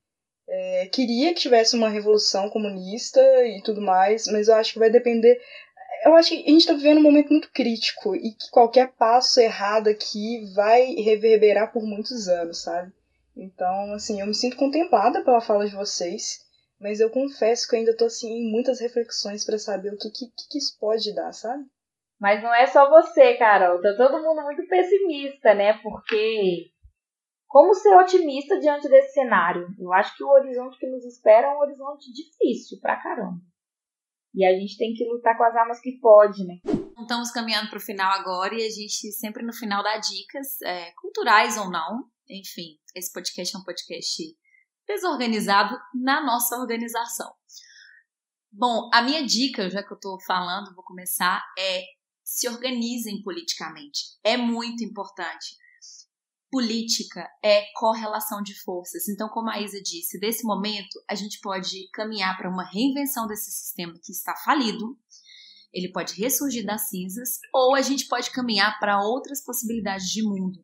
[0.49, 4.91] É, queria que tivesse uma revolução comunista e tudo mais, mas eu acho que vai
[4.91, 5.41] depender.
[6.05, 9.41] Eu acho que a gente está vivendo um momento muito crítico e que qualquer passo
[9.41, 12.93] errado aqui vai reverberar por muitos anos, sabe?
[13.37, 16.41] Então, assim, eu me sinto contemplada pela fala de vocês,
[16.83, 20.11] mas eu confesso que eu ainda tô assim em muitas reflexões para saber o que,
[20.11, 21.65] que, que isso pode dar, sabe?
[22.21, 23.81] Mas não é só você, Carol.
[23.81, 25.75] Tá todo mundo muito pessimista, né?
[25.83, 26.71] Porque
[27.47, 29.67] como ser otimista diante desse cenário?
[29.79, 33.41] Eu acho que o horizonte que nos espera é um horizonte difícil pra caramba.
[34.35, 36.55] E a gente tem que lutar com as armas que pode, né?
[37.01, 40.93] Estamos caminhando para o final agora e a gente sempre no final dá dicas, é,
[41.01, 44.23] culturais ou não, enfim, esse podcast é um podcast
[44.87, 47.33] desorganizado na nossa organização.
[48.51, 51.83] Bom, a minha dica, já que eu tô falando, vou começar, é
[52.23, 54.19] se organizem politicamente.
[54.23, 55.57] É muito importante.
[56.51, 59.09] Política é correlação de forças.
[59.09, 63.51] Então, como a Isa disse, desse momento a gente pode caminhar para uma reinvenção desse
[63.51, 64.99] sistema que está falido.
[65.73, 70.63] Ele pode ressurgir das cinzas, ou a gente pode caminhar para outras possibilidades de mundo.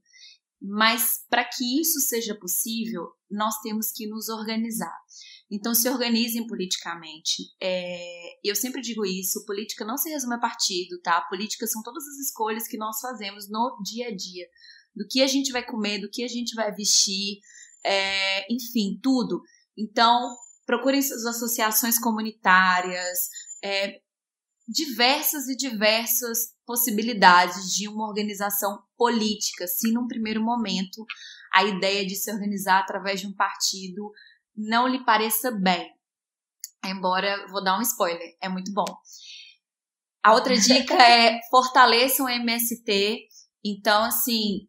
[0.61, 4.96] Mas para que isso seja possível, nós temos que nos organizar.
[5.50, 7.44] Então, se organizem politicamente.
[7.61, 11.21] É, eu sempre digo isso: política não se resume a partido, tá?
[11.23, 14.46] Política são todas as escolhas que nós fazemos no dia a dia.
[14.94, 17.38] Do que a gente vai comer, do que a gente vai vestir,
[17.85, 19.40] é, enfim, tudo.
[19.77, 20.37] Então,
[20.67, 23.29] procurem suas associações comunitárias,
[23.63, 24.00] é,
[24.67, 31.02] diversas e diversas possibilidades de uma organização política, se num primeiro momento
[31.50, 34.12] a ideia de se organizar através de um partido
[34.54, 35.90] não lhe pareça bem.
[36.85, 38.85] Embora, vou dar um spoiler, é muito bom.
[40.23, 43.27] A outra dica é fortaleçam o MST.
[43.64, 44.69] Então, assim,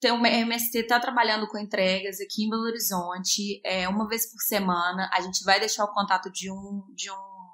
[0.00, 4.40] tem uma MST está trabalhando com entregas aqui em Belo Horizonte, é, uma vez por
[4.40, 5.08] semana.
[5.12, 7.46] A gente vai deixar o contato de um, de um,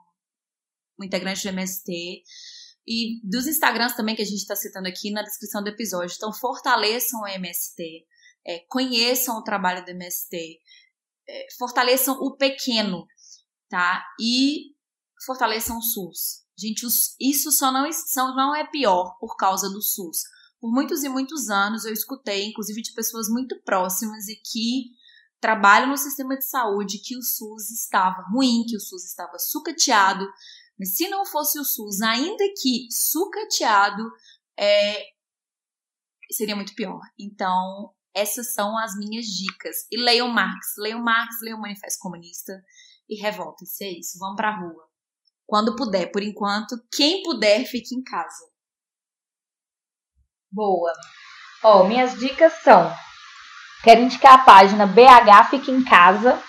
[0.99, 2.23] um integrante do MST.
[2.87, 6.15] E dos Instagrams também que a gente está citando aqui na descrição do episódio.
[6.17, 8.07] Então, fortaleçam o MST,
[8.47, 10.59] é, conheçam o trabalho do MST,
[11.29, 13.07] é, fortaleçam o pequeno,
[13.69, 14.05] tá?
[14.21, 14.73] E
[15.25, 16.43] fortaleçam o SUS.
[16.59, 16.87] Gente,
[17.21, 17.89] isso só não,
[18.35, 20.23] não é pior por causa do SUS.
[20.61, 24.91] Por muitos e muitos anos eu escutei, inclusive de pessoas muito próximas e que
[25.41, 30.25] trabalham no sistema de saúde, que o SUS estava ruim, que o SUS estava sucateado,
[30.79, 34.03] mas se não fosse o SUS, ainda que sucateado,
[34.59, 35.03] é,
[36.31, 37.01] seria muito pior.
[37.19, 39.87] Então, essas são as minhas dicas.
[39.91, 42.53] E leiam Marx, leiam Marx, leiam o Manifesto Comunista
[43.09, 43.85] e revoltem-se.
[43.85, 44.89] É isso, vamos pra rua.
[45.47, 48.51] Quando puder, por enquanto, quem puder, fique em casa.
[50.51, 50.93] Boa.
[51.63, 52.93] Ó, minhas dicas são:
[53.83, 56.43] quero indicar a página BH Fique em Casa.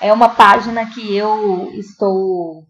[0.00, 2.66] É uma página que eu estou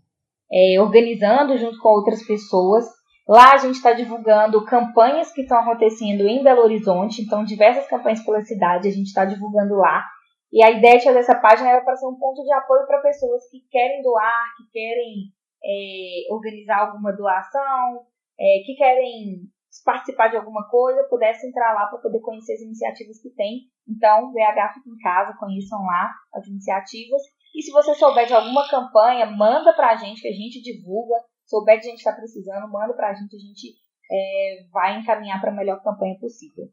[0.53, 2.85] é, organizando junto com outras pessoas.
[3.29, 8.25] Lá a gente está divulgando campanhas que estão acontecendo em Belo Horizonte, então diversas campanhas
[8.25, 10.05] pela cidade a gente está divulgando lá.
[10.53, 13.61] E a ideia dessa página era para ser um ponto de apoio para pessoas que
[13.71, 15.31] querem doar, que querem
[15.65, 18.05] é, organizar alguma doação,
[18.39, 19.43] é, que querem
[19.85, 23.61] participar de alguma coisa, pudesse entrar lá para poder conhecer as iniciativas que tem.
[23.89, 27.23] Então, VH fica em casa, conheçam lá as iniciativas.
[27.55, 31.17] E se você souber de alguma campanha, manda pra gente, que a gente divulga.
[31.45, 33.75] Souber de gente que está precisando, manda pra gente, a gente
[34.11, 36.67] é, vai encaminhar para a melhor campanha possível.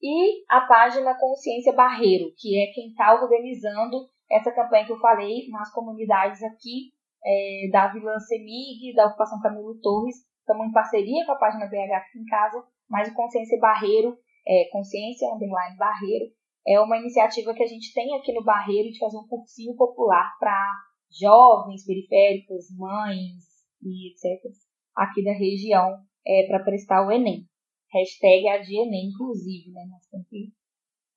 [0.00, 5.48] E a página Consciência Barreiro, que é quem está organizando essa campanha que eu falei
[5.48, 6.92] nas comunidades aqui
[7.24, 10.16] é, da Vila Semig, da Ocupação Camilo Torres.
[10.40, 14.16] Estamos em parceria com a página BH aqui em casa, mas o Consciência Barreiro,
[14.46, 16.26] é, Consciência Underline Barreiro,
[16.66, 20.34] é uma iniciativa que a gente tem aqui no Barreiro de fazer um cursinho popular
[20.38, 20.72] para
[21.10, 23.44] jovens periféricos, mães
[23.82, 24.50] e etc.
[24.96, 27.46] aqui da região é, para prestar o Enem.
[27.92, 29.84] Hashtag Enem, inclusive, né?
[29.90, 30.52] Nós temos que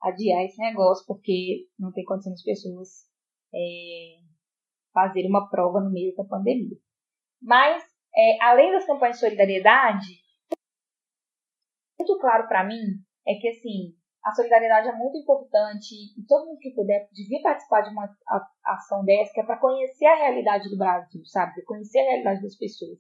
[0.02, 2.90] adiar esse negócio porque não tem condição as pessoas
[3.54, 4.20] é,
[4.94, 6.78] fazer uma prova no meio da pandemia.
[7.42, 7.84] Mas,
[8.16, 10.22] é, além das campanhas de solidariedade,
[12.00, 13.96] muito claro para mim é que assim
[14.28, 18.14] a solidariedade é muito importante e todo mundo que puder devia participar de uma
[18.66, 21.64] ação dessa, que é para conhecer a realidade do Brasil, sabe?
[21.64, 23.00] Conhecer a realidade das pessoas.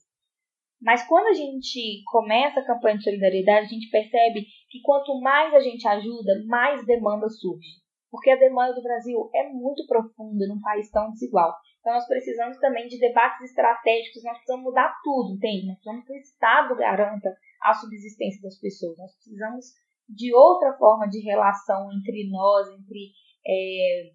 [0.82, 5.53] Mas quando a gente começa a campanha de solidariedade, a gente percebe que quanto mais
[5.53, 7.82] a gente ajuda, mais demanda surge.
[8.09, 11.53] Porque a demanda do Brasil é muito profunda num país tão desigual.
[11.82, 15.67] Então nós precisamos também de debates estratégicos, nós precisamos mudar tudo, entende?
[15.67, 18.97] Nós precisamos que o Estado garanta a subsistência das pessoas.
[18.97, 19.65] Nós precisamos
[20.07, 23.11] de outra forma de relação entre nós, entre
[23.45, 24.11] é,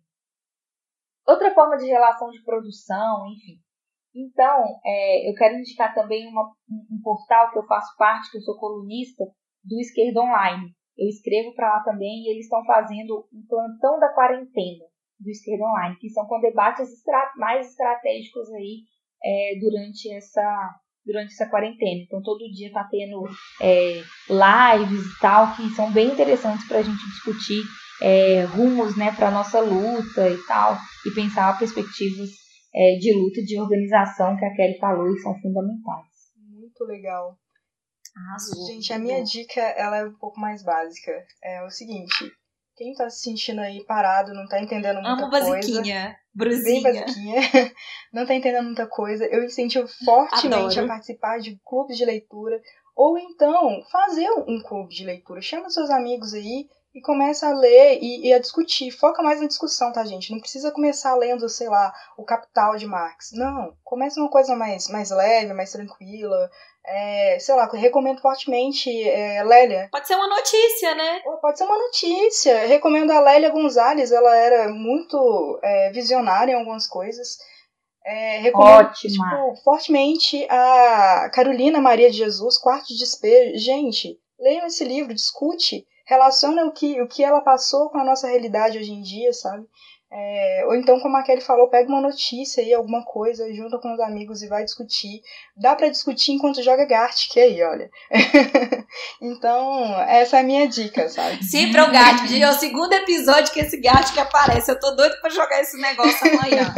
[1.27, 3.61] outra forma de relação de produção, enfim.
[4.15, 8.43] Então, é, eu quero indicar também uma, um, portal que eu faço parte, que eu
[8.43, 9.25] sou colunista,
[9.65, 10.75] do Esquerda Online.
[10.99, 14.85] Eu escrevo para lá também e eles estão fazendo um plantão da quarentena
[15.19, 18.83] do Esquerda Online, que são com debates estra mais estratégicos aí
[19.25, 20.75] é, durante essa
[21.05, 22.03] durante essa quarentena.
[22.03, 23.25] Então, todo dia está tendo
[23.61, 27.63] é, lives e tal, que são bem interessantes para a gente discutir
[28.01, 30.77] é, rumos né, para a nossa luta e tal,
[31.07, 32.31] e pensar perspectivas
[32.75, 36.07] é, de luta e de organização que a Kelly falou e são fundamentais.
[36.37, 37.37] Muito legal.
[38.17, 38.67] Arrasou.
[38.67, 41.13] Gente, a minha dica ela é um pouco mais básica.
[41.43, 42.31] É o seguinte,
[42.77, 45.51] quem tá se sentindo aí parado, não tá entendendo muita Amo coisa.
[45.51, 46.83] basiquinha, brusinha.
[46.83, 47.41] Bem basiquinha.
[48.13, 49.25] não tá entendendo muita coisa.
[49.27, 50.85] Eu incentivo fortemente Adoro.
[50.85, 52.61] a participar de clubes de leitura.
[52.95, 55.41] Ou então, fazer um clube de leitura.
[55.41, 58.91] Chama seus amigos aí e começa a ler e, e, a discutir.
[58.91, 60.31] Foca mais na discussão, tá, gente?
[60.31, 63.31] Não precisa começar lendo, sei lá, o Capital de Marx.
[63.33, 63.75] Não.
[63.83, 66.51] Começa uma coisa mais, mais leve, mais tranquila.
[66.85, 69.89] É, sei lá, recomendo fortemente é, Lélia.
[69.91, 71.21] Pode ser uma notícia, né?
[71.41, 72.67] Pode ser uma notícia.
[72.67, 77.39] Recomendo a Lélia Gonzalez, ela era muito é, visionária em algumas coisas.
[78.05, 83.59] É, recomendo tipo, fortemente a Carolina Maria de Jesus, Quarto de Despejo.
[83.59, 88.29] Gente, leiam esse livro, discute relaciona o que, o que ela passou com a nossa
[88.29, 89.67] realidade hoje em dia, sabe?
[90.15, 93.95] É, ou então, como a Kelly falou, pega uma notícia aí, alguma coisa, junta com
[93.95, 95.23] os amigos e vai discutir.
[95.57, 97.91] Dá para discutir enquanto joga Gartic aí, olha.
[99.23, 101.43] então, essa é a minha dica, sabe?
[101.43, 102.43] Sim, para o Gartic.
[102.43, 104.71] É o segundo episódio que esse Gartic aparece.
[104.71, 106.75] Eu tô doido para jogar esse negócio amanhã.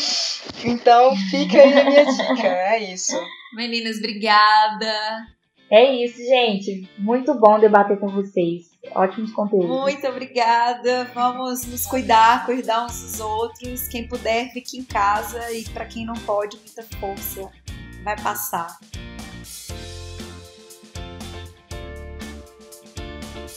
[0.64, 2.48] então, fica aí a minha dica.
[2.48, 3.14] É isso.
[3.52, 5.26] Meninas, obrigada.
[5.70, 6.88] É isso, gente.
[6.96, 8.73] Muito bom debater com vocês.
[8.92, 9.68] Ótimos conteúdos.
[9.68, 11.10] Muito obrigada.
[11.14, 13.88] Vamos nos cuidar, cuidar uns dos outros.
[13.88, 15.52] Quem puder, fique em casa.
[15.52, 17.50] E para quem não pode, muita força.
[18.02, 18.78] Vai passar.